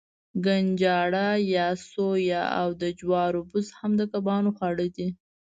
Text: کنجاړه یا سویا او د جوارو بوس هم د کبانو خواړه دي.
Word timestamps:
کنجاړه 0.43 1.27
یا 1.55 1.67
سویا 1.91 2.43
او 2.61 2.67
د 2.81 2.83
جوارو 2.99 3.41
بوس 3.49 3.67
هم 3.79 3.91
د 3.99 4.01
کبانو 4.13 4.49
خواړه 4.57 4.85
دي. 4.95 5.07